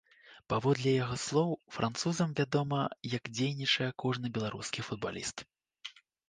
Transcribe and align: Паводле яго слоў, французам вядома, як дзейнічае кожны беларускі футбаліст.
Паводле 0.51 0.93
яго 1.03 1.17
слоў, 1.23 1.51
французам 1.75 2.33
вядома, 2.39 2.79
як 3.17 3.29
дзейнічае 3.41 3.91
кожны 4.05 4.33
беларускі 4.39 4.87
футбаліст. 4.89 5.47